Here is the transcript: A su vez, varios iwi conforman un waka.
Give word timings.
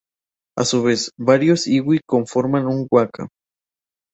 A 0.57 0.63
su 0.65 0.81
vez, 0.81 1.11
varios 1.15 1.67
iwi 1.67 1.99
conforman 2.07 2.65
un 2.65 2.87
waka. 2.89 3.27